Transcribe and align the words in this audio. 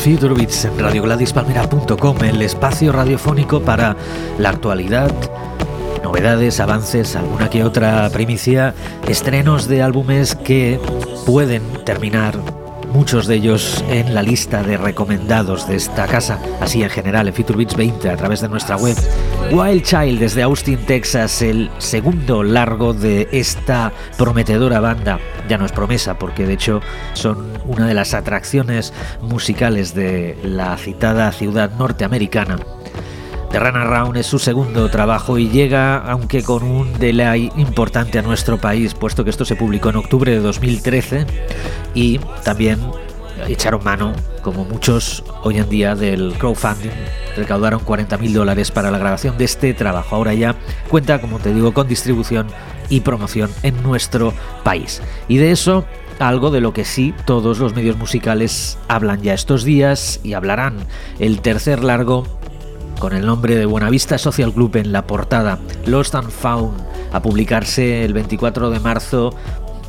Es 0.00 0.06
Future 0.06 0.32
Beats 0.32 0.64
en 0.64 0.78
radiogradispalmera.com, 0.78 2.16
el 2.24 2.40
espacio 2.40 2.90
radiofónico 2.90 3.60
para 3.60 3.96
la 4.38 4.48
actualidad, 4.48 5.12
novedades, 6.02 6.58
avances, 6.58 7.16
alguna 7.16 7.50
que 7.50 7.64
otra 7.64 8.08
primicia, 8.10 8.74
estrenos 9.06 9.68
de 9.68 9.82
álbumes 9.82 10.36
que 10.36 10.80
pueden 11.26 11.62
terminar 11.84 12.34
muchos 12.92 13.26
de 13.26 13.36
ellos 13.36 13.84
en 13.88 14.14
la 14.14 14.22
lista 14.22 14.62
de 14.62 14.76
recomendados 14.76 15.68
de 15.68 15.76
esta 15.76 16.06
casa, 16.06 16.38
así 16.60 16.82
en 16.82 16.90
general 16.90 17.28
en 17.28 17.34
Future 17.34 17.56
Beats 17.56 17.76
20 17.76 18.10
a 18.10 18.16
través 18.16 18.40
de 18.40 18.48
nuestra 18.48 18.76
web. 18.76 18.96
Wild 19.50 19.82
Child 19.82 20.20
desde 20.20 20.42
Austin, 20.42 20.78
Texas, 20.86 21.42
el 21.42 21.70
segundo 21.78 22.42
largo 22.42 22.92
de 22.92 23.28
esta 23.32 23.92
prometedora 24.16 24.80
banda. 24.80 25.18
Ya 25.48 25.58
no 25.58 25.66
es 25.66 25.72
promesa 25.72 26.18
porque 26.18 26.46
de 26.46 26.54
hecho 26.54 26.80
son 27.14 27.52
una 27.64 27.86
de 27.86 27.94
las 27.94 28.14
atracciones 28.14 28.92
musicales 29.22 29.94
de 29.94 30.38
la 30.42 30.76
citada 30.76 31.32
ciudad 31.32 31.70
norteamericana. 31.78 32.58
The 33.50 33.58
Run 33.58 33.76
Around 33.76 34.16
es 34.16 34.26
su 34.26 34.38
segundo 34.38 34.88
trabajo 34.90 35.36
y 35.36 35.48
llega, 35.48 35.98
aunque 35.98 36.44
con 36.44 36.62
un 36.62 36.96
delay 37.00 37.50
importante 37.56 38.20
a 38.20 38.22
nuestro 38.22 38.58
país, 38.58 38.94
puesto 38.94 39.24
que 39.24 39.30
esto 39.30 39.44
se 39.44 39.56
publicó 39.56 39.88
en 39.88 39.96
octubre 39.96 40.30
de 40.30 40.38
2013 40.38 41.26
y 41.92 42.18
también 42.44 42.78
echaron 43.48 43.82
mano, 43.82 44.12
como 44.42 44.64
muchos 44.64 45.24
hoy 45.42 45.58
en 45.58 45.68
día, 45.68 45.96
del 45.96 46.34
crowdfunding. 46.38 46.90
Recaudaron 47.36 47.80
40.000 47.80 48.32
dólares 48.32 48.70
para 48.70 48.92
la 48.92 48.98
grabación 48.98 49.36
de 49.36 49.46
este 49.46 49.74
trabajo. 49.74 50.14
Ahora 50.14 50.32
ya 50.32 50.54
cuenta, 50.88 51.20
como 51.20 51.40
te 51.40 51.52
digo, 51.52 51.74
con 51.74 51.88
distribución 51.88 52.46
y 52.88 53.00
promoción 53.00 53.50
en 53.64 53.82
nuestro 53.82 54.32
país. 54.62 55.02
Y 55.26 55.38
de 55.38 55.50
eso 55.50 55.84
algo 56.20 56.50
de 56.50 56.60
lo 56.60 56.72
que 56.72 56.84
sí 56.84 57.14
todos 57.24 57.58
los 57.58 57.74
medios 57.74 57.96
musicales 57.96 58.78
hablan 58.88 59.22
ya 59.22 59.34
estos 59.34 59.64
días 59.64 60.20
y 60.22 60.34
hablarán. 60.34 60.76
El 61.18 61.40
tercer 61.40 61.82
largo 61.82 62.39
con 63.00 63.14
el 63.14 63.26
nombre 63.26 63.56
de 63.56 63.66
Buenavista 63.66 64.18
Social 64.18 64.52
Club 64.52 64.76
en 64.76 64.92
la 64.92 65.06
portada, 65.06 65.58
Lost 65.86 66.14
and 66.14 66.30
Found, 66.30 66.80
a 67.10 67.20
publicarse 67.20 68.04
el 68.04 68.12
24 68.12 68.70
de 68.70 68.78
marzo, 68.78 69.34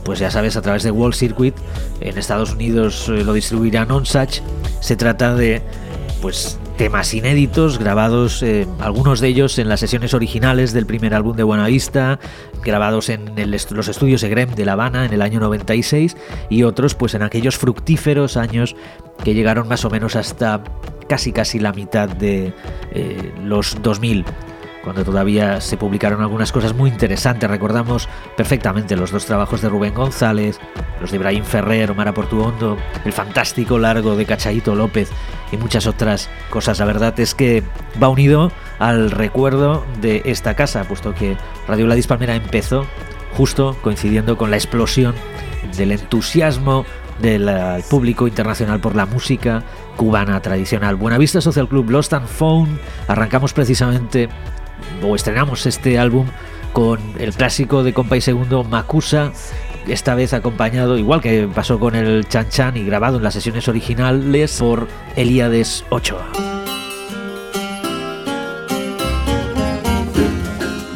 pues 0.03 0.17
ya 0.17 0.31
sabes, 0.31 0.55
a 0.55 0.61
través 0.61 0.81
de 0.81 0.91
Wall 0.91 1.13
Circuit. 1.13 1.53
En 1.99 2.17
Estados 2.17 2.53
Unidos 2.53 3.09
eh, 3.09 3.23
lo 3.23 3.33
distribuirá 3.33 3.85
Nonsach. 3.85 4.39
Se 4.79 4.95
trata 4.95 5.35
de 5.35 5.61
pues 6.21 6.57
temas 6.81 7.13
inéditos 7.13 7.77
grabados, 7.77 8.41
eh, 8.41 8.65
algunos 8.79 9.19
de 9.19 9.27
ellos 9.27 9.59
en 9.59 9.69
las 9.69 9.79
sesiones 9.81 10.15
originales 10.15 10.73
del 10.73 10.87
primer 10.87 11.13
álbum 11.13 11.37
de 11.37 11.43
Buenavista, 11.43 12.19
grabados 12.63 13.09
en 13.09 13.35
los 13.51 13.87
estudios 13.87 14.23
EGREM 14.23 14.55
de 14.55 14.65
La 14.65 14.71
Habana 14.71 15.05
en 15.05 15.13
el 15.13 15.21
año 15.21 15.39
96 15.39 16.17
y 16.49 16.63
otros 16.63 16.95
pues 16.95 17.13
en 17.13 17.21
aquellos 17.21 17.59
fructíferos 17.59 18.35
años 18.35 18.75
que 19.23 19.35
llegaron 19.35 19.67
más 19.67 19.85
o 19.85 19.91
menos 19.91 20.15
hasta 20.15 20.63
casi 21.07 21.31
casi 21.31 21.59
la 21.59 21.71
mitad 21.71 22.09
de 22.09 22.51
eh, 22.93 23.31
los 23.43 23.79
2000 23.83 24.25
cuando 24.83 25.03
todavía 25.03 25.61
se 25.61 25.77
publicaron 25.77 26.21
algunas 26.21 26.51
cosas 26.51 26.73
muy 26.73 26.89
interesantes. 26.89 27.49
Recordamos 27.49 28.09
perfectamente 28.35 28.95
los 28.95 29.11
dos 29.11 29.25
trabajos 29.25 29.61
de 29.61 29.69
Rubén 29.69 29.93
González, 29.93 30.59
los 30.99 31.11
de 31.11 31.17
Ibrahim 31.17 31.43
Ferrer, 31.43 31.91
Omar 31.91 32.13
Portuondo, 32.13 32.77
el 33.05 33.13
fantástico 33.13 33.77
largo 33.77 34.15
de 34.15 34.25
Cachaito 34.25 34.75
López 34.75 35.09
y 35.51 35.57
muchas 35.57 35.87
otras 35.87 36.29
cosas. 36.49 36.79
La 36.79 36.85
verdad 36.85 37.19
es 37.19 37.35
que 37.35 37.63
va 38.01 38.09
unido 38.09 38.51
al 38.79 39.11
recuerdo 39.11 39.85
de 40.01 40.21
esta 40.25 40.55
casa, 40.55 40.83
puesto 40.85 41.13
que 41.13 41.37
Radio 41.67 41.85
Gladys 41.85 42.07
Palmera 42.07 42.35
empezó 42.35 42.85
justo 43.33 43.77
coincidiendo 43.81 44.37
con 44.37 44.51
la 44.51 44.57
explosión 44.57 45.15
del 45.77 45.91
entusiasmo 45.91 46.85
del 47.21 47.49
público 47.89 48.27
internacional 48.27 48.79
por 48.79 48.95
la 48.95 49.05
música 49.05 49.63
cubana 49.95 50.41
tradicional. 50.41 50.95
Buenavista 50.95 51.39
Social 51.39 51.67
Club 51.67 51.89
Lost 51.91 52.13
and 52.13 52.27
Found. 52.27 52.79
Arrancamos 53.07 53.53
precisamente 53.53 54.27
o 55.03 55.15
estrenamos 55.15 55.65
este 55.65 55.97
álbum 55.99 56.27
con 56.73 56.99
el 57.19 57.33
clásico 57.33 57.83
de 57.83 57.93
Compa 57.93 58.17
y 58.17 58.21
Segundo 58.21 58.63
Makusa, 58.63 59.31
esta 59.87 60.15
vez 60.15 60.33
acompañado, 60.33 60.97
igual 60.97 61.21
que 61.21 61.49
pasó 61.53 61.79
con 61.79 61.95
el 61.95 62.27
Chan 62.27 62.49
Chan 62.49 62.77
y 62.77 62.85
grabado 62.85 63.17
en 63.17 63.23
las 63.23 63.33
sesiones 63.33 63.67
originales 63.67 64.57
por 64.59 64.87
Elíades 65.15 65.83
Ochoa. 65.89 66.27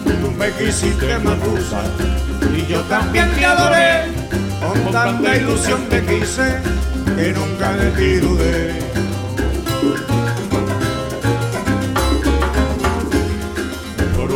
Tú 0.06 0.32
me 0.38 0.50
quisiste 0.52 1.18
Makusa 1.20 1.84
y 2.56 2.72
yo 2.72 2.82
también 2.82 3.30
te 3.32 3.46
adoré, 3.46 4.04
con 4.62 4.92
tanta 4.92 5.36
ilusión 5.36 5.82
te 5.90 6.02
quise 6.06 6.58
que 7.16 7.34
nunca 7.34 7.74
de 7.74 7.92
ti 7.92 8.16
dudé. 8.18 8.86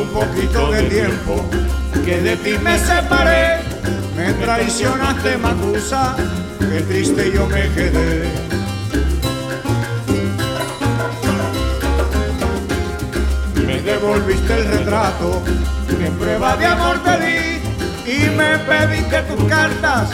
Poquito 0.09 0.71
de 0.71 0.83
tiempo 0.83 1.45
que 2.05 2.21
de 2.21 2.35
ti 2.37 2.57
me 2.61 2.77
separé. 2.77 3.59
Me 4.15 4.33
traicionaste, 4.33 5.37
Macusa, 5.37 6.15
qué 6.59 6.81
triste 6.81 7.31
yo 7.33 7.47
me 7.47 7.69
quedé. 7.69 8.29
Me 13.65 13.81
devolviste 13.81 14.53
el 14.53 14.65
retrato 14.65 15.41
que 15.87 16.05
en 16.05 16.13
prueba 16.13 16.57
de 16.57 16.65
amor 16.65 17.01
te 17.03 17.17
di 17.25 17.59
y 18.11 18.29
me 18.31 18.57
pediste 18.59 19.21
tus 19.23 19.43
cartas 19.45 20.09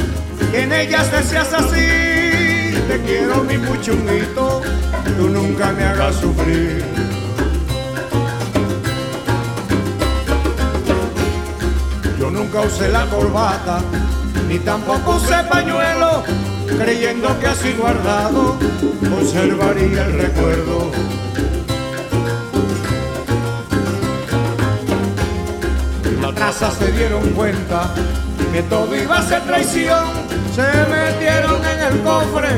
que 0.51 0.62
en 0.62 0.74
ellas 0.74 1.12
decías 1.12 1.53
así. 1.53 2.77
Te 2.88 3.01
quiero 3.06 3.44
mi 3.44 3.57
puchunguito, 3.57 4.62
tú 5.18 5.30
nunca 5.30 5.71
me 5.71 5.83
hagas 5.83 6.15
sufrir. 6.15 7.14
Nunca 12.56 12.68
usé 12.68 12.90
la 12.90 13.06
corbata, 13.07 13.80
ni 14.48 14.60
tampoco 14.60 15.16
usé 15.16 15.36
pañuelo, 15.50 16.24
creyendo 16.78 17.38
que 17.40 17.48
así 17.48 17.74
guardado 17.74 18.57
conservaría 19.10 20.06
el 20.06 20.13
recuerdo. 20.13 20.92
Las 26.22 26.36
trazas 26.36 26.74
se 26.75 26.92
dieron 26.94 27.30
cuenta 27.31 27.94
que 28.54 28.62
todo 28.63 28.96
iba 28.96 29.18
a 29.18 29.24
ser 29.24 29.42
traición, 29.42 30.06
se 30.56 30.62
metieron 30.90 31.62
en 31.66 31.94
el 31.94 32.04
cofre 32.04 32.50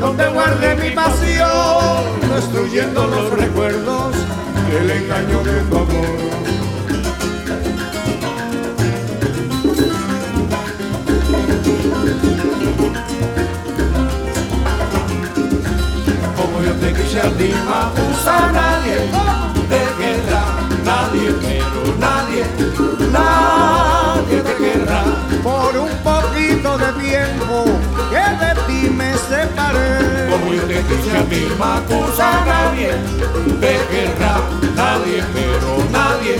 donde 0.00 0.28
guardé 0.28 0.76
mi 0.76 0.90
pasión, 0.94 2.04
destruyendo 2.34 3.06
los 3.06 3.30
recuerdos 3.32 4.14
y 4.70 4.76
el 4.76 4.90
engaño 4.90 5.42
de 5.42 5.60
tu 5.62 5.76
amor. 5.76 6.45
A 16.94 17.30
ti 17.36 17.50
usa 18.10 18.52
nadie 18.52 18.96
te 19.68 19.82
querrá, 19.98 20.42
nadie, 20.84 21.32
pero 21.42 21.96
nadie, 21.98 22.44
nadie 23.10 24.40
te 24.42 24.54
querrá. 24.54 25.02
Por 25.42 25.76
un 25.76 25.90
poquito 26.04 26.78
de 26.78 26.92
tiempo 27.02 27.64
que 28.10 28.44
de 28.44 28.52
ti 28.66 28.90
me 28.90 29.12
separé. 29.14 30.30
Como 30.30 30.52
yo 30.54 30.62
te 30.62 30.80
quise 30.82 31.16
a 31.16 31.24
ti, 31.24 31.48
Macusa, 31.58 32.44
nadie 32.46 32.92
te 33.60 33.74
querrá, 33.90 34.36
nadie, 34.76 35.24
pero 35.34 35.70
nadie, 35.90 36.36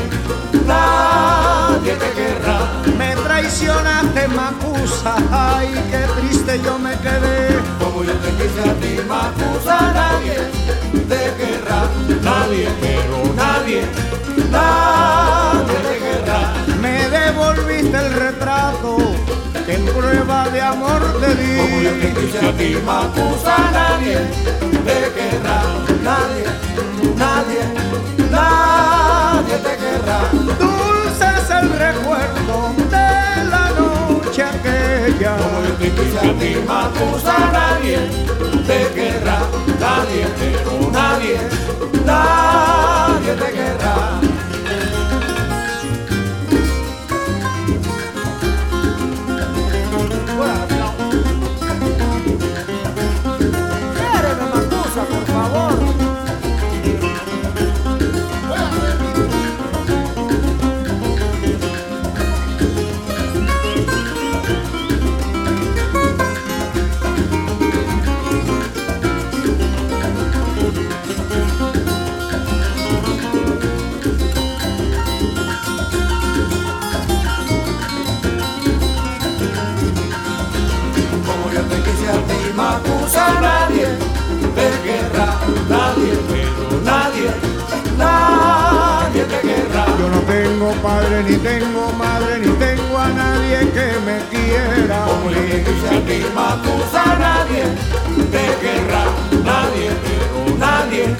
nadie 0.66 1.92
te 1.92 2.10
querrá. 2.12 2.58
Me 2.96 3.16
traicionaste, 3.16 4.28
Macusa, 4.28 5.16
ay, 5.32 5.68
qué 5.90 6.06
triste 6.20 6.60
yo 6.64 6.78
me 6.78 6.92
quedé. 6.98 7.75
Como 7.96 8.08
yo 8.08 8.12
te 8.18 8.28
quise 8.32 8.60
a 8.60 8.74
ti, 8.74 9.00
Macusa, 9.08 9.90
nadie 9.94 10.36
de 10.92 11.22
guerra, 11.38 11.88
nadie, 12.22 12.68
pero 12.78 13.34
nadie, 13.34 13.86
nadie 14.52 15.78
de 15.86 15.94
guerra. 16.04 16.40
Me 16.82 17.08
devolviste 17.08 17.96
el 17.96 18.12
retrato 18.12 18.98
que 19.64 19.76
en 19.76 19.86
prueba 19.86 20.46
de 20.50 20.60
amor 20.60 21.00
te 21.20 21.34
di. 21.36 21.56
Como 21.56 21.80
yo 21.80 21.92
te 21.92 22.12
quise 22.20 22.46
a 22.46 22.52
ti, 22.52 22.76
Macusa, 22.84 23.56
nadie 23.72 24.18
de 24.84 24.98
guerra, 25.16 25.62
nadie, 26.04 26.44
nadie, 27.16 27.62
nadie 28.30 29.56
te 29.56 29.76
querrá. 29.82 30.20
Dulce 30.58 31.26
es 31.40 31.50
el 31.50 31.70
recuerdo 31.70 32.45
aquella. 35.56 35.56
Como 35.56 35.68
yo 35.68 35.74
te 35.74 35.90
quise 35.90 36.18
a 36.18 36.32
ti, 36.38 36.56
Macusa, 36.66 37.38
nadie 37.52 37.98
te 38.66 38.94
querrá 38.94 39.65
ni 91.22 91.36
tengo 91.36 91.92
madre, 91.92 92.38
ni 92.38 92.52
tengo 92.56 92.98
a 92.98 93.08
nadie 93.08 93.58
que 93.70 93.88
me 94.06 94.18
quiera. 94.30 95.04
Como 95.06 95.30
te 95.30 95.64
quise 95.64 95.88
a 95.88 96.00
ti, 96.06 96.26
Macusa, 96.34 97.04
nadie 97.18 97.64
te 98.32 98.44
querrá, 98.62 99.04
nadie, 99.44 99.90
pero 100.04 100.58
nadie, 100.58 101.16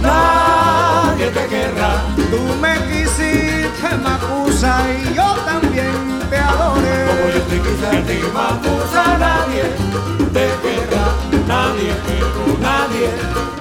nadie 0.00 1.26
te 1.30 1.46
querrá. 1.46 2.02
Tú 2.30 2.40
me 2.60 2.74
quisiste, 2.88 3.96
Macusa, 4.02 4.86
y 4.90 5.14
yo 5.14 5.34
también 5.44 6.20
te 6.30 6.38
adoré. 6.38 7.06
Como 7.06 7.28
yo 7.34 7.42
te 7.42 7.58
quise 7.60 7.86
a 7.86 8.02
ti, 8.06 8.18
Macusa, 8.32 9.18
nadie 9.18 9.64
te 10.32 10.46
querrá, 10.62 11.06
nadie, 11.46 11.92
pero 12.06 12.58
nadie 12.60 13.53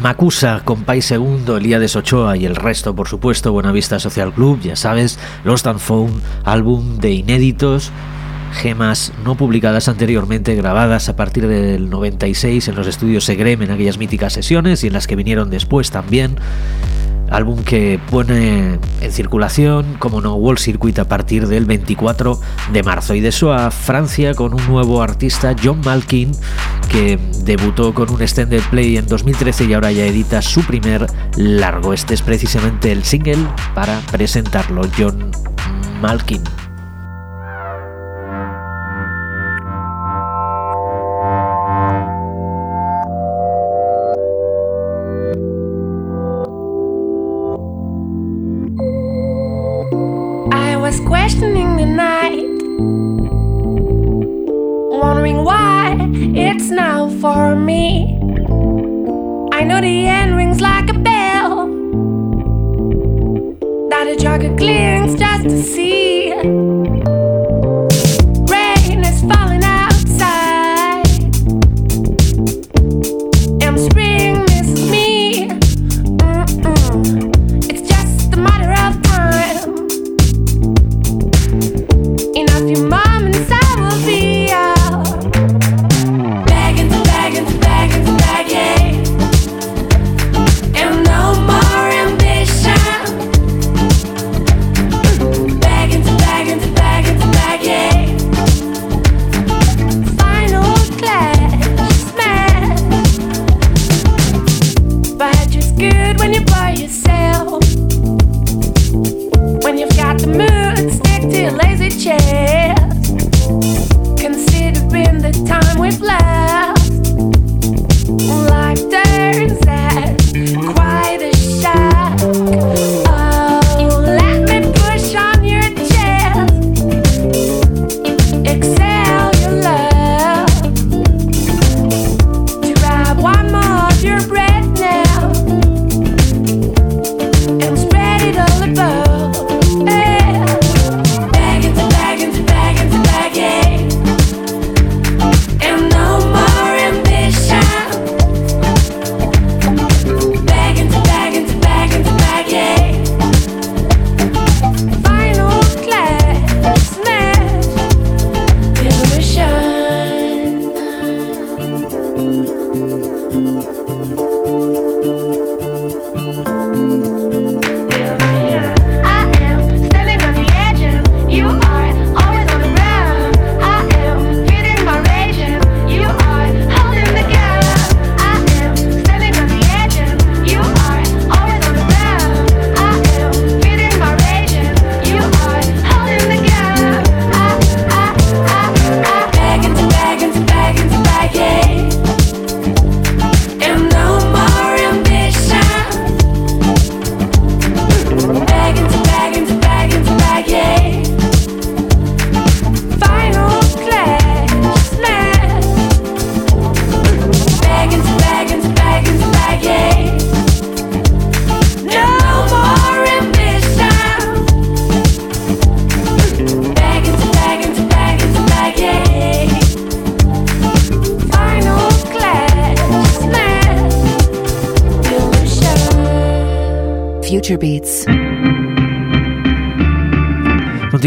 Macusa 0.00 0.62
con 0.64 0.84
País 0.84 1.04
Segundo, 1.04 1.58
Elías 1.58 1.94
Ochoa 1.94 2.34
y 2.36 2.46
el 2.46 2.56
resto, 2.56 2.94
por 2.94 3.06
supuesto, 3.06 3.52
Buenavista 3.52 4.00
Social 4.00 4.32
Club, 4.32 4.60
ya 4.62 4.74
sabes, 4.74 5.18
Lost 5.44 5.66
and 5.66 5.78
Found, 5.78 6.22
álbum 6.44 6.96
de 6.98 7.12
inéditos, 7.12 7.92
gemas 8.54 9.12
no 9.24 9.34
publicadas 9.34 9.88
anteriormente, 9.88 10.54
grabadas 10.54 11.10
a 11.10 11.16
partir 11.16 11.46
del 11.46 11.90
96 11.90 12.68
en 12.68 12.76
los 12.76 12.86
estudios 12.86 13.24
Segrem 13.24 13.60
en 13.60 13.72
aquellas 13.72 13.98
míticas 13.98 14.32
sesiones 14.32 14.82
y 14.84 14.86
en 14.86 14.94
las 14.94 15.06
que 15.06 15.16
vinieron 15.16 15.50
después 15.50 15.90
también. 15.90 16.36
Álbum 17.30 17.62
que 17.62 18.00
pone 18.10 18.78
en 19.00 19.12
circulación, 19.12 19.96
como 19.98 20.20
no, 20.20 20.34
Wall 20.34 20.58
Circuit 20.58 20.98
a 20.98 21.06
partir 21.06 21.46
del 21.46 21.64
24 21.64 22.40
de 22.72 22.82
marzo. 22.82 23.14
Y 23.14 23.20
de 23.20 23.28
eso 23.28 23.52
a 23.52 23.70
Francia 23.70 24.34
con 24.34 24.52
un 24.54 24.66
nuevo 24.66 25.02
artista, 25.02 25.54
John 25.62 25.80
Malkin, 25.84 26.32
que 26.90 27.18
debutó 27.44 27.94
con 27.94 28.10
un 28.10 28.20
extended 28.20 28.62
play 28.70 28.96
en 28.96 29.06
2013 29.06 29.64
y 29.64 29.74
ahora 29.74 29.92
ya 29.92 30.04
edita 30.04 30.42
su 30.42 30.62
primer 30.62 31.06
largo. 31.36 31.92
Este 31.92 32.14
es 32.14 32.22
precisamente 32.22 32.90
el 32.92 33.04
single 33.04 33.46
para 33.74 34.00
presentarlo, 34.10 34.82
John 34.98 35.30
Malkin. 36.02 36.42
Questioning 51.10 51.76
the 51.76 51.84
night, 51.84 52.46
wondering 55.02 55.42
why 55.42 55.96
it's 56.36 56.70
now 56.70 57.10
for 57.20 57.56
me. 57.56 58.16
I 59.52 59.64
know 59.64 59.80
the 59.80 60.06
end 60.06 60.36
rings 60.36 60.60
like 60.60 60.88
a 60.88 60.94
bell 60.94 61.66
that 63.90 64.06
a 64.06 64.14
jog 64.14 64.44
of 64.44 64.56
clearings 64.56 65.18
just 65.18 65.42
to 65.42 65.60
see. 65.60 66.89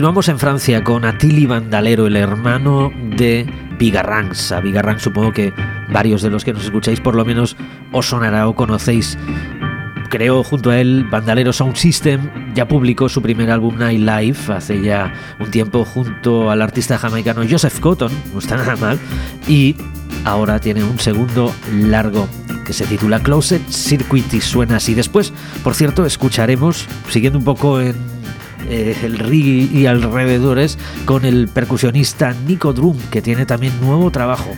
Continuamos 0.03 0.27
en 0.27 0.37
Francia 0.37 0.83
con 0.83 1.05
Atili 1.05 1.45
Bandalero, 1.45 2.07
el 2.07 2.17
hermano 2.17 2.91
de 3.15 3.49
Bigarranx. 3.79 4.51
A 4.51 4.59
Bigarranx 4.59 5.01
supongo 5.01 5.31
que 5.31 5.53
varios 5.93 6.21
de 6.21 6.29
los 6.29 6.43
que 6.43 6.51
nos 6.51 6.65
escucháis 6.65 6.99
por 6.99 7.15
lo 7.15 7.23
menos 7.23 7.55
os 7.93 8.07
sonará 8.07 8.49
o 8.49 8.53
conocéis. 8.53 9.17
Creó 10.09 10.43
junto 10.43 10.71
a 10.71 10.81
él 10.81 11.07
Bandalero 11.09 11.53
Sound 11.53 11.77
System, 11.77 12.53
ya 12.53 12.67
publicó 12.67 13.07
su 13.07 13.21
primer 13.21 13.49
álbum 13.49 13.77
Night 13.77 14.01
Life 14.01 14.51
hace 14.51 14.81
ya 14.81 15.13
un 15.39 15.49
tiempo 15.51 15.85
junto 15.85 16.51
al 16.51 16.61
artista 16.61 16.97
jamaicano 16.97 17.43
Joseph 17.49 17.79
Cotton, 17.79 18.11
no 18.33 18.39
está 18.39 18.57
nada 18.57 18.75
mal, 18.75 18.99
y 19.47 19.73
ahora 20.25 20.59
tiene 20.59 20.83
un 20.83 20.99
segundo 20.99 21.55
largo 21.71 22.27
que 22.65 22.73
se 22.73 22.85
titula 22.87 23.21
Closet 23.21 23.65
Circuit 23.69 24.33
y 24.33 24.41
suena 24.41 24.75
así. 24.75 24.95
Después, 24.95 25.31
por 25.63 25.75
cierto, 25.75 26.05
escucharemos, 26.05 26.89
siguiendo 27.09 27.39
un 27.39 27.45
poco 27.45 27.79
en 27.79 28.12
eh, 28.73 28.97
el 29.03 29.19
reggae 29.19 29.69
y 29.71 29.85
alrededores 29.85 30.77
con 31.05 31.25
el 31.25 31.47
percusionista 31.47 32.33
Nico 32.47 32.73
Drum, 32.73 32.97
que 33.11 33.21
tiene 33.21 33.45
también 33.45 33.79
nuevo 33.81 34.09
trabajo. 34.11 34.57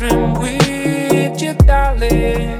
bedroom 0.00 0.34
with 0.40 1.42
you, 1.42 1.54
darling. 1.54 2.59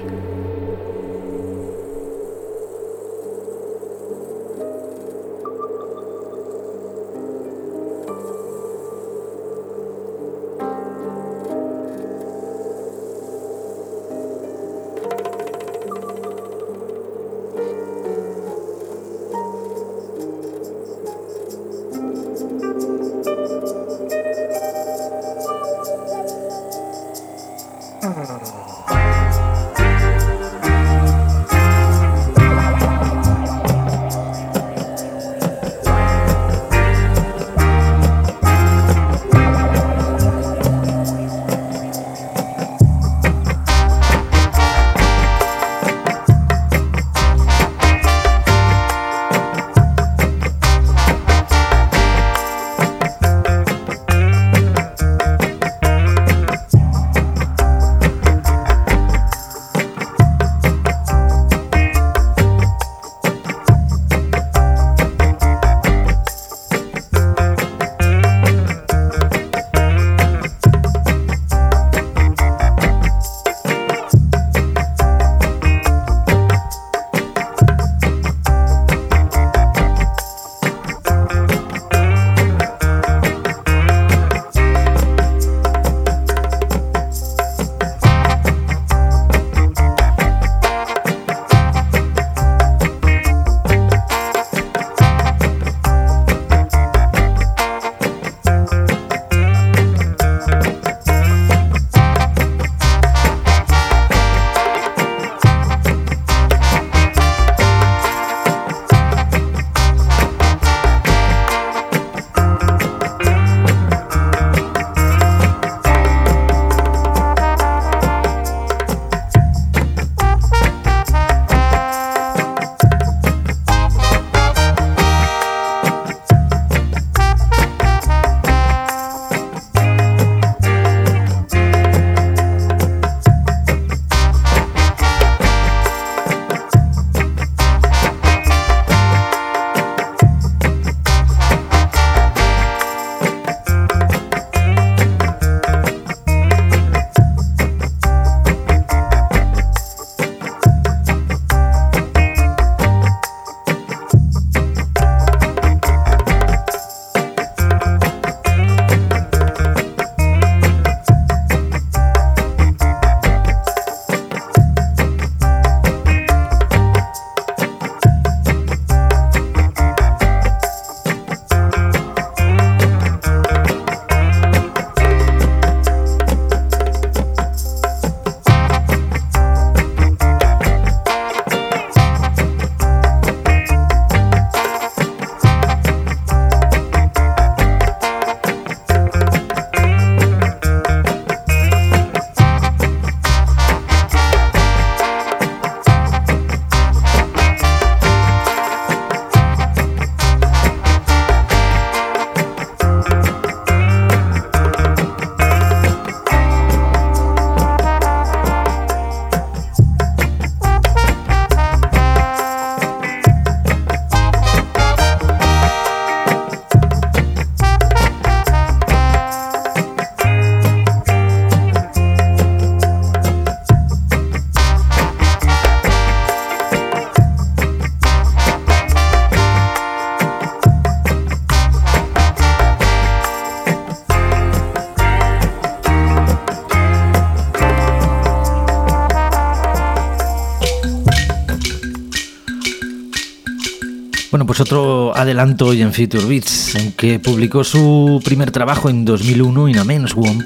Adelanto 245.21 245.67
hoy 245.67 245.83
en 245.83 245.93
Future 245.93 246.25
Beats, 246.25 246.75
aunque 246.75 247.19
publicó 247.19 247.63
su 247.63 248.19
primer 248.25 248.49
trabajo 248.49 248.89
en 248.89 249.05
2001, 249.05 249.69
In 249.69 249.77
a 249.77 249.83
Men's 249.83 250.15
Womb, 250.15 250.43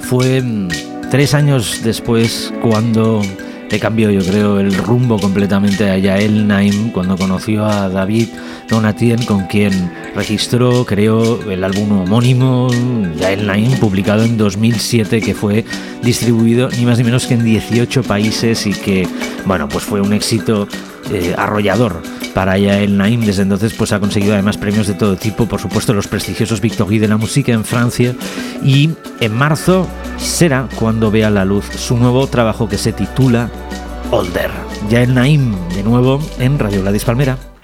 fue 0.00 0.42
mm, 0.42 0.68
tres 1.10 1.34
años 1.34 1.82
después 1.84 2.52
cuando 2.60 3.22
le 3.70 3.78
cambió, 3.78 4.10
yo 4.10 4.20
creo, 4.24 4.58
el 4.58 4.74
rumbo 4.74 5.18
completamente 5.20 5.88
a 5.88 5.98
Yael 5.98 6.48
Naim 6.48 6.90
cuando 6.90 7.16
conoció 7.16 7.64
a 7.64 7.88
David 7.88 8.28
Donatien, 8.68 9.24
con 9.24 9.46
quien 9.46 9.92
registró, 10.16 10.84
creó 10.84 11.48
el 11.48 11.62
álbum 11.62 12.00
homónimo 12.00 12.68
Yael 13.20 13.46
Naim, 13.46 13.70
publicado 13.78 14.24
en 14.24 14.36
2007, 14.36 15.20
que 15.20 15.34
fue 15.34 15.64
distribuido 16.02 16.70
ni 16.70 16.86
más 16.86 16.98
ni 16.98 17.04
menos 17.04 17.26
que 17.26 17.34
en 17.34 17.44
18 17.44 18.02
países 18.02 18.66
y 18.66 18.72
que, 18.72 19.06
bueno, 19.44 19.68
pues 19.68 19.84
fue 19.84 20.00
un 20.00 20.12
éxito 20.12 20.66
eh, 21.12 21.34
arrollador 21.38 22.02
para 22.38 22.56
Yael 22.56 22.96
Naim. 22.96 23.22
Desde 23.22 23.42
entonces 23.42 23.74
pues 23.74 23.90
ha 23.90 23.98
conseguido 23.98 24.32
además 24.32 24.56
premios 24.56 24.86
de 24.86 24.94
todo 24.94 25.16
tipo, 25.16 25.46
por 25.46 25.60
supuesto 25.60 25.92
los 25.92 26.06
prestigiosos 26.06 26.60
Victory 26.60 27.00
de 27.00 27.08
la 27.08 27.16
música 27.16 27.50
en 27.50 27.64
Francia 27.64 28.14
y 28.62 28.90
en 29.18 29.34
marzo 29.34 29.88
será 30.18 30.68
cuando 30.76 31.10
vea 31.10 31.30
la 31.30 31.44
luz 31.44 31.64
su 31.64 31.96
nuevo 31.96 32.28
trabajo 32.28 32.68
que 32.68 32.78
se 32.78 32.92
titula 32.92 33.50
Older. 34.12 34.52
Yael 34.88 35.14
Naim 35.14 35.52
de 35.74 35.82
nuevo 35.82 36.20
en 36.38 36.60
Radio 36.60 36.82
Gladys 36.82 37.04
Palmera. 37.04 37.57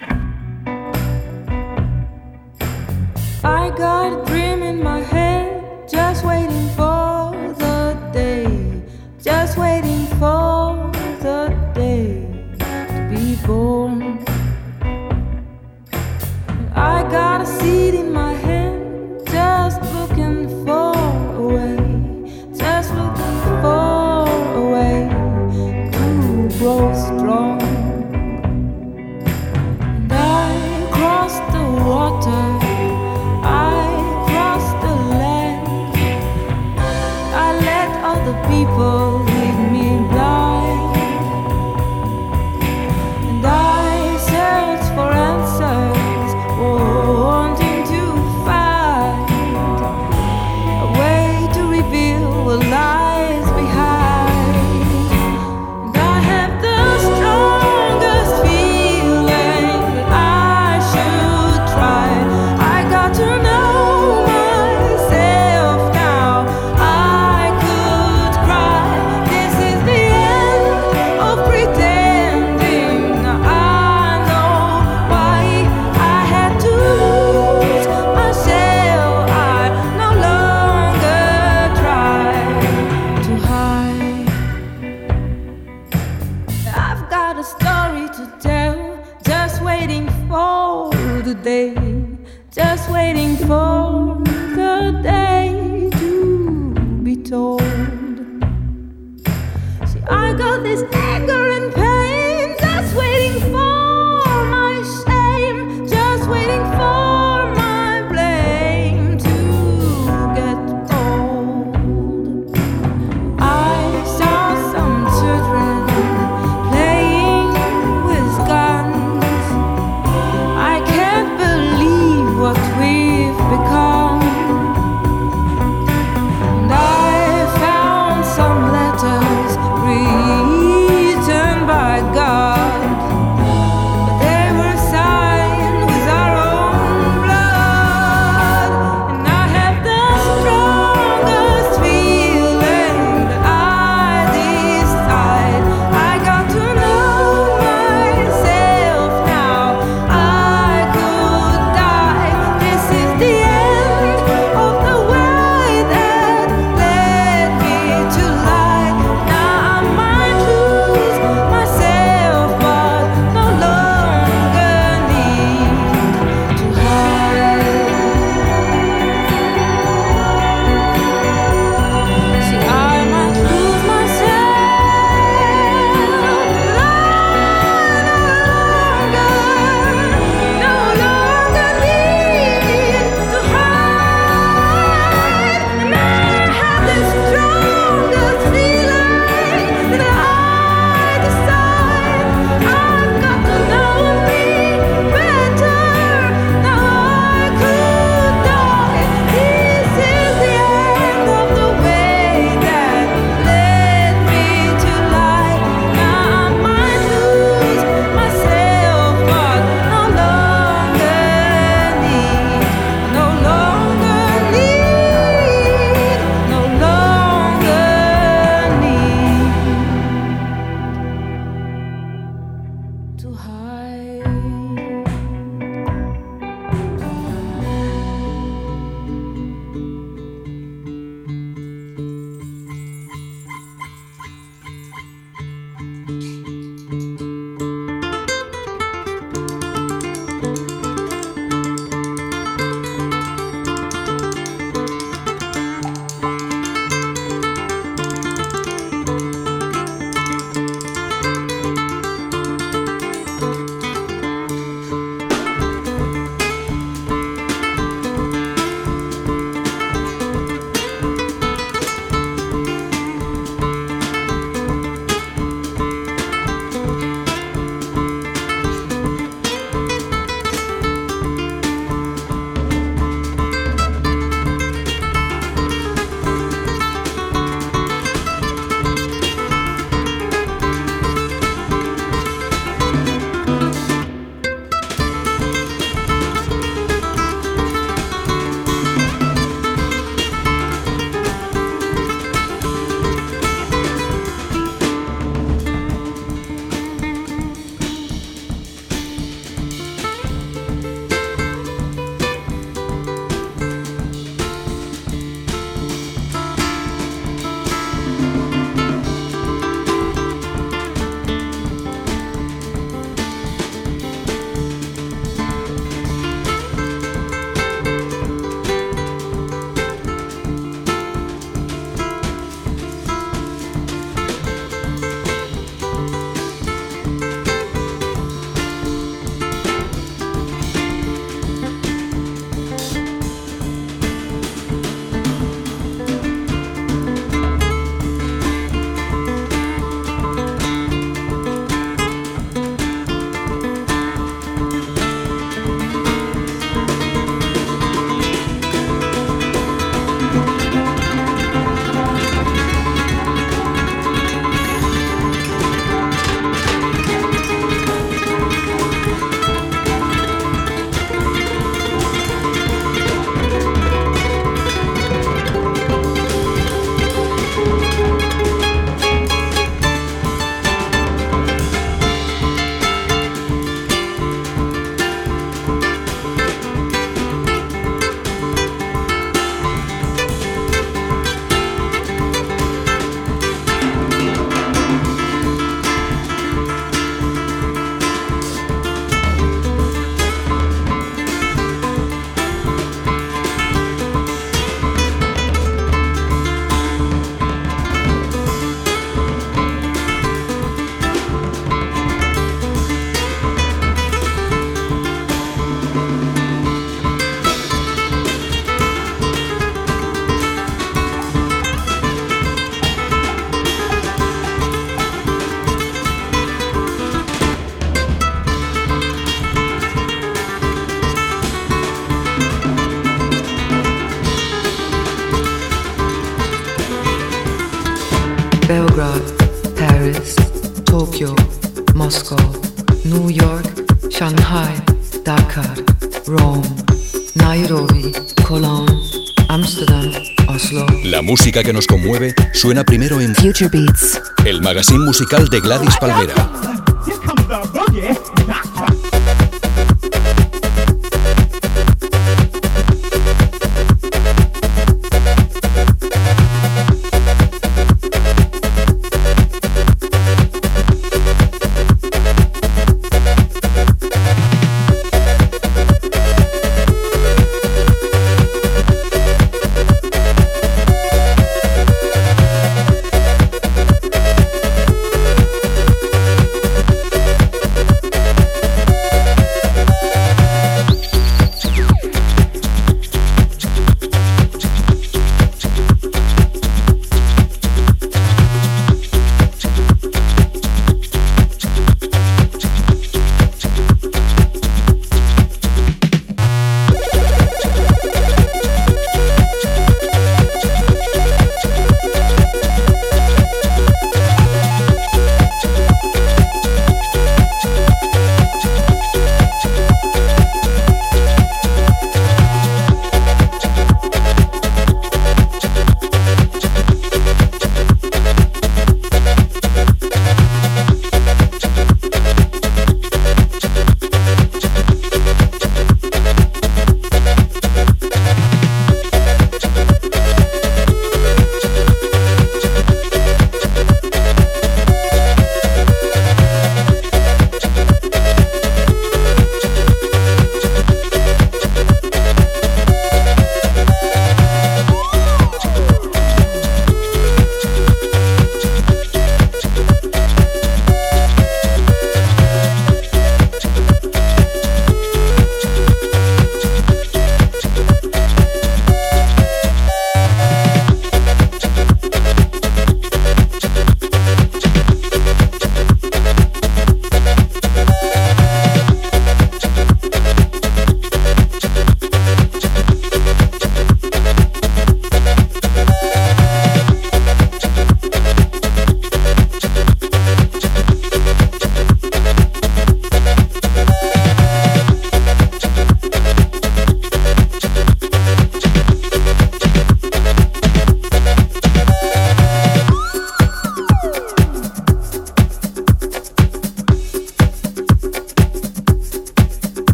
Música 441.55 441.63
que 441.63 441.73
nos 441.73 441.87
conmueve 441.87 442.35
suena 442.51 442.83
primero 442.83 443.21
en 443.21 443.33
Future 443.33 443.69
Beats. 443.69 444.21
el 444.45 444.61
magazine 444.61 445.05
musical 445.05 445.47
de 445.47 445.61
Gladys 445.61 445.95
Palmera. 446.01 446.74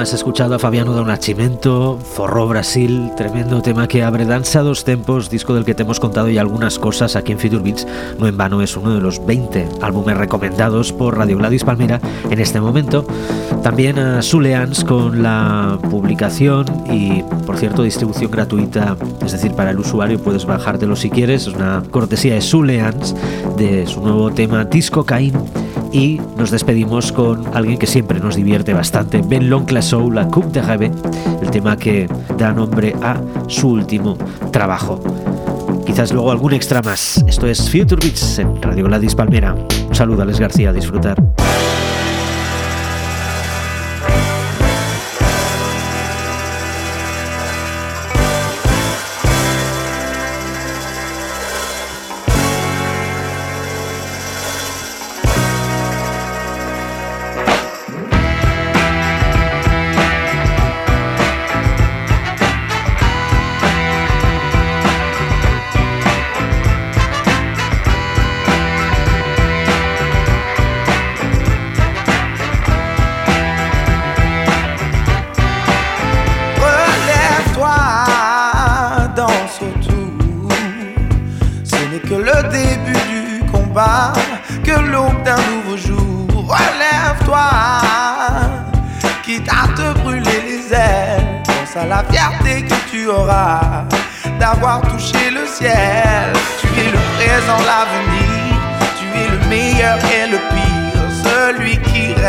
Has 0.00 0.12
escuchado 0.12 0.54
a 0.54 0.58
Fabiano 0.58 0.92
da 0.92 1.02
Nascimento, 1.02 1.98
Forró 1.98 2.46
Brasil, 2.46 3.10
tremendo 3.16 3.62
tema 3.62 3.88
que 3.88 4.04
abre 4.04 4.24
Danza 4.24 4.62
dos 4.62 4.84
Tempos, 4.84 5.28
disco 5.28 5.54
del 5.54 5.64
que 5.64 5.74
te 5.74 5.82
hemos 5.82 5.98
contado 5.98 6.28
ya 6.28 6.40
algunas 6.40 6.78
cosas 6.78 7.16
aquí 7.16 7.32
en 7.32 7.38
Future 7.38 7.62
Beats. 7.62 7.86
No 8.18 8.26
en 8.28 8.36
vano 8.36 8.62
es 8.62 8.76
uno 8.76 8.94
de 8.94 9.00
los 9.00 9.24
20 9.24 9.68
álbumes 9.80 10.16
recomendados 10.16 10.92
por 10.92 11.16
Radio 11.16 11.38
Gladys 11.38 11.64
Palmera 11.64 12.00
en 12.30 12.38
este 12.38 12.60
momento. 12.60 13.06
También 13.62 13.98
a 13.98 14.22
Suleans 14.22 14.84
con 14.84 15.22
la 15.22 15.78
publicación 15.90 16.66
y, 16.92 17.22
por 17.46 17.56
cierto, 17.56 17.82
distribución 17.82 18.30
gratuita, 18.30 18.96
es 19.24 19.32
decir, 19.32 19.52
para 19.52 19.70
el 19.70 19.78
usuario 19.78 20.22
puedes 20.22 20.44
bajártelo 20.44 20.96
si 20.96 21.10
quieres. 21.10 21.46
Es 21.46 21.54
una 21.54 21.82
cortesía 21.90 22.34
de 22.34 22.40
Suleans 22.40 23.16
de 23.56 23.86
su 23.86 24.00
nuevo 24.00 24.30
tema 24.30 24.64
Disco 24.64 25.04
Caín 25.04 25.34
y 25.92 26.20
nos 26.36 26.50
despedimos 26.50 27.12
con 27.12 27.56
alguien 27.56 27.78
que 27.78 27.86
siempre 27.86 28.20
nos 28.20 28.36
divierte 28.36 28.72
bastante, 28.74 29.22
Ben 29.22 29.48
Lonclassou, 29.48 30.10
la 30.10 30.28
Coupe 30.28 30.50
de 30.50 30.62
Rêve, 30.62 30.92
el 31.42 31.50
tema 31.50 31.76
que 31.76 32.08
da 32.36 32.52
nombre 32.52 32.94
a 33.02 33.20
su 33.46 33.68
último 33.68 34.16
trabajo. 34.52 35.00
Quizás 35.86 36.12
luego 36.12 36.30
algún 36.30 36.52
extra 36.52 36.82
más. 36.82 37.24
Esto 37.26 37.46
es 37.46 37.70
Future 37.70 37.96
Beats 38.02 38.38
en 38.38 38.60
Radio 38.60 38.84
Gladys 38.84 39.14
Palmera. 39.14 39.54
Un 39.54 39.94
saludo, 39.94 40.22
Alex 40.22 40.38
García, 40.38 40.70
a 40.70 40.72
disfrutar. 40.72 41.16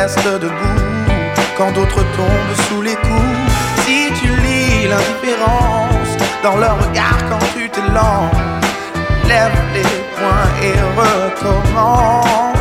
Debout 0.08 0.82
quand 1.58 1.72
d'autres 1.74 2.04
tombent 2.16 2.56
sous 2.70 2.82
les 2.82 2.96
coups. 2.96 3.52
Si 3.86 4.08
tu 4.22 4.28
lis 4.28 4.88
l'indifférence 4.88 6.18
dans 6.42 6.56
leur 6.56 6.78
regard 6.78 7.18
quand 7.30 7.46
tu 7.54 7.70
te 7.70 7.82
lances, 7.82 8.32
lève 9.28 9.52
les 9.74 9.82
poings 10.16 10.52
et 10.64 10.74
recommence. 10.96 12.59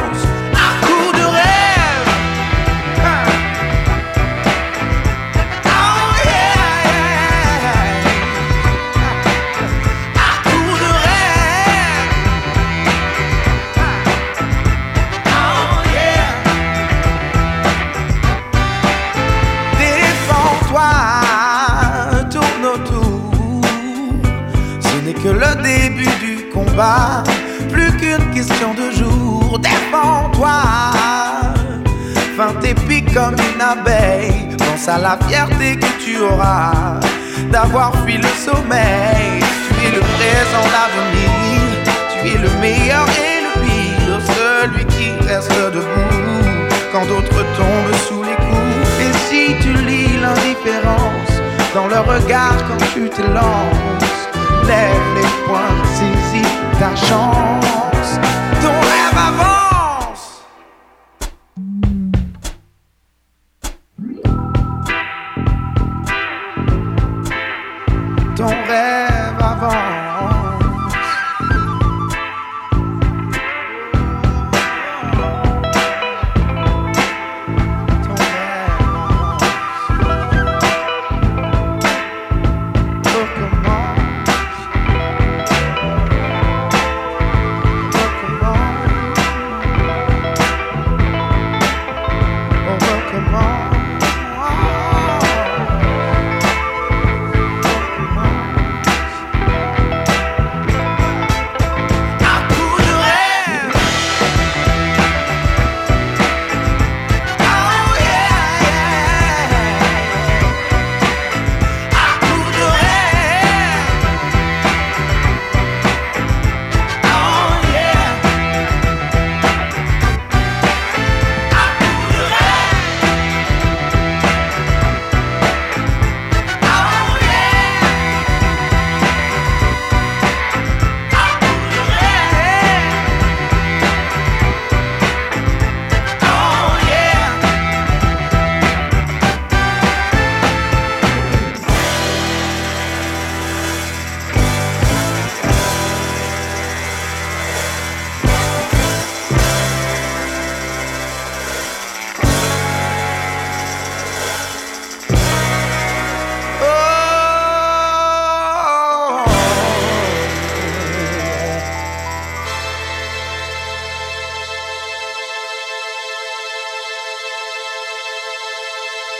Comme 33.14 33.36
une 33.54 33.60
abeille. 33.60 34.56
Pense 34.58 34.88
à 34.88 34.98
la 34.98 35.18
fierté 35.28 35.76
que 35.76 36.04
tu 36.04 36.18
auras 36.20 37.00
d'avoir 37.50 37.92
fui 38.02 38.16
le 38.16 38.28
sommeil. 38.46 39.40
Tu 39.80 39.86
es 39.86 39.90
le 39.90 40.00
présent, 40.00 40.66
l'avenir, 40.74 41.60
tu 42.12 42.28
es 42.28 42.38
le 42.38 42.50
meilleur 42.60 43.06
et 43.08 43.40
le 43.46 43.52
pire, 43.64 44.20
celui 44.36 44.84
qui 44.86 45.10
reste 45.26 45.52
debout 45.72 46.68
quand 46.92 47.06
d'autres 47.06 47.44
tombent 47.56 48.00
sous 48.08 48.22
les 48.22 48.36
coups. 48.36 48.88
Et 49.00 49.12
si 49.28 49.54
tu 49.62 49.72
lis 49.84 50.18
l'indifférence 50.20 51.32
dans 51.74 51.86
le 51.86 52.00
regard 52.00 52.56
quand 52.66 52.84
tu 52.94 53.08
te 53.08 53.22
lances, 53.22 54.28
lève 54.66 55.08
les 55.16 55.28
poings, 55.46 55.84
saisis 55.94 56.54
ta 56.78 56.94
chance. 56.96 57.77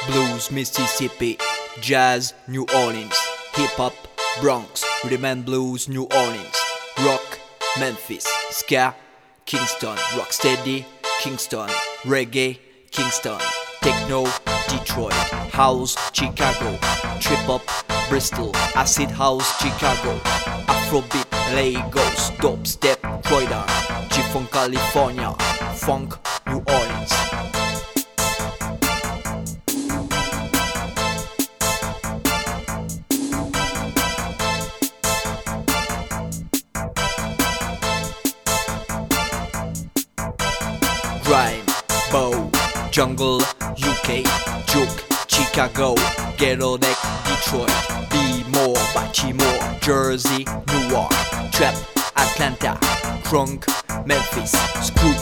Blues, 0.08 0.50
Mississippi, 0.50 1.38
Jazz, 1.80 2.32
New 2.46 2.66
Orleans, 2.74 3.14
Hip 3.54 3.70
Hop, 3.76 3.92
Bronx, 4.40 4.84
Rhythm 5.04 5.24
and 5.26 5.44
Blues, 5.44 5.86
New 5.88 6.04
Orleans, 6.04 6.56
Rock, 7.04 7.38
Memphis, 7.78 8.26
Ska, 8.50 8.94
Kingston, 9.44 9.96
Rocksteady, 10.16 10.86
Kingston, 11.20 11.68
Reggae, 12.04 12.58
Kingston, 12.90 13.38
Techno, 13.82 14.24
Detroit, 14.68 15.12
House, 15.52 15.94
Chicago, 16.12 16.78
Trip 17.20 17.44
Hop, 17.46 17.62
Bristol, 18.08 18.56
Acid 18.74 19.10
House, 19.10 19.60
Chicago, 19.60 20.18
Afrobeat, 20.66 21.54
Lagos, 21.54 22.30
Dubstep, 22.40 22.98
Croydon, 23.24 23.66
G-Funk, 24.08 24.50
California, 24.50 25.34
Funk, 25.74 26.14
New 26.46 26.62
Orleans. 26.66 26.87
Jungle, 42.98 43.40
UK, 43.76 44.26
Juke, 44.66 45.04
Chicago, 45.28 45.94
Ghetto 46.36 46.76
Neck, 46.78 46.96
Detroit, 47.26 47.70
Be 48.10 48.42
More, 48.50 48.74
Baltimore, 48.92 49.78
Jersey, 49.80 50.44
Newark, 50.66 51.12
Trap, 51.52 51.76
Atlanta, 52.16 52.76
Crunk, 53.22 53.68
Memphis, 54.04 54.50
Screw, 54.84 55.14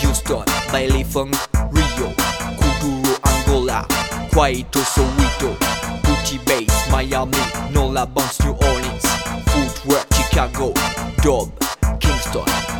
Houston, 0.00 0.46
Bailey 0.72 1.04
Funk, 1.04 1.34
Rio, 1.70 2.08
Kuduro, 2.56 3.14
Angola, 3.26 3.86
Kwaito, 4.30 4.80
Soweto, 4.80 5.54
Booty 6.02 6.38
Base, 6.46 6.90
Miami, 6.90 7.36
Nola 7.70 8.06
Bounce, 8.06 8.40
New 8.44 8.52
Orleans, 8.52 9.04
Footwork, 9.44 10.06
Chicago, 10.14 10.72
Dub, 11.20 11.52
Kingston, 12.00 12.79